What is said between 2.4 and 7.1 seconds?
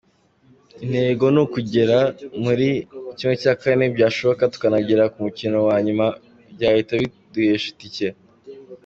muri ¼ byashoboka tukanagera ku mukino wa nyuma byahita